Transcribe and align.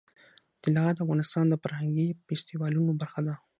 طلا 0.63 0.85
د 0.93 0.97
افغانستان 1.05 1.45
د 1.49 1.55
فرهنګي 1.63 2.07
فستیوالونو 2.25 2.91
برخه 3.01 3.21
ده. 3.27 3.35